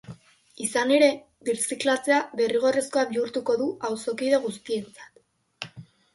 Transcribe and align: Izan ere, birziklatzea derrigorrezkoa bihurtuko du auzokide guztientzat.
Izan 0.67 0.93
ere, 0.95 1.09
birziklatzea 1.49 2.17
derrigorrezkoa 2.39 3.05
bihurtuko 3.13 3.59
du 3.61 3.69
auzokide 3.91 4.43
guztientzat. 4.49 5.81